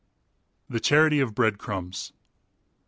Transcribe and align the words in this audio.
THE 0.67 0.79
CHARITY 0.79 1.19
OF 1.19 1.35
BREAD 1.35 1.59
CRUMBS. 1.59 2.11